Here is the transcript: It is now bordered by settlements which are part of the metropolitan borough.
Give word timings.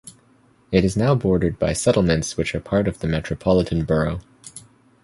It 0.71 0.83
is 0.83 0.97
now 0.97 1.13
bordered 1.13 1.59
by 1.59 1.73
settlements 1.73 2.35
which 2.35 2.55
are 2.55 2.59
part 2.59 2.87
of 2.87 2.97
the 3.01 3.07
metropolitan 3.07 3.85
borough. 3.85 4.19